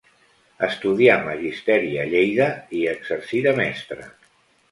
Estudià 0.67 1.17
Magisteri 1.25 1.91
a 2.03 2.07
Lleida 2.13 2.47
i 2.79 2.79
hi 2.79 2.89
exercí 2.97 3.45
de 3.49 3.57
mestre. 3.61 4.07